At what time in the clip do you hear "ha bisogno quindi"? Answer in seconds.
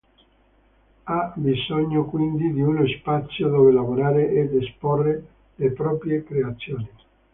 1.03-2.51